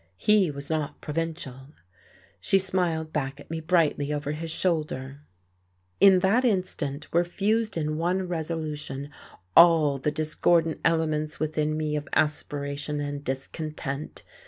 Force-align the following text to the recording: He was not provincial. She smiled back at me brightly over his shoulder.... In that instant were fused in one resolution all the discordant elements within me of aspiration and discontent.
He 0.17 0.49
was 0.49 0.67
not 0.67 0.99
provincial. 0.99 1.73
She 2.39 2.57
smiled 2.57 3.13
back 3.13 3.39
at 3.39 3.51
me 3.51 3.59
brightly 3.59 4.11
over 4.11 4.31
his 4.31 4.49
shoulder.... 4.49 5.19
In 5.99 6.17
that 6.21 6.43
instant 6.43 7.13
were 7.13 7.23
fused 7.23 7.77
in 7.77 7.99
one 7.99 8.27
resolution 8.27 9.11
all 9.55 9.99
the 9.99 10.09
discordant 10.09 10.79
elements 10.83 11.39
within 11.39 11.77
me 11.77 11.95
of 11.95 12.07
aspiration 12.13 12.99
and 12.99 13.23
discontent. 13.23 14.23